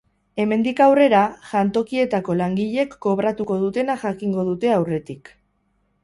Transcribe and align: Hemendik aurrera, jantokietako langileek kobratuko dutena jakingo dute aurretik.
Hemendik 0.43 0.79
aurrera, 0.83 1.17
jantokietako 1.49 2.35
langileek 2.39 2.95
kobratuko 3.07 3.57
dutena 3.65 3.97
jakingo 4.05 4.47
dute 4.49 4.73
aurretik. 4.79 5.31